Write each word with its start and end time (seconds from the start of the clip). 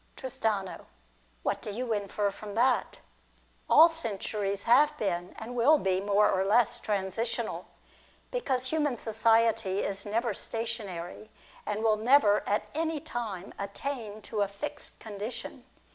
Tristano. 0.15 0.87
What 1.43 1.61
do 1.61 1.69
you 1.69 1.93
infer 1.93 2.31
from 2.31 2.55
that? 2.55 2.97
All 3.69 3.87
centuries 3.87 4.63
have 4.63 4.97
been, 4.97 5.35
and 5.37 5.55
will 5.55 5.77
be, 5.77 6.01
more 6.01 6.27
or 6.27 6.43
less 6.43 6.79
transitional; 6.79 7.67
because 8.31 8.65
human 8.69 8.97
society 8.97 9.81
is 9.81 10.03
never 10.03 10.33
stationary, 10.33 11.29
and 11.67 11.83
will 11.83 11.97
never 11.97 12.41
at 12.49 12.63
any 12.73 12.99
time 12.99 13.53
attain 13.59 14.23
to 14.23 14.41
a 14.41 14.47
fixed 14.47 14.97
condition. 14.99 15.65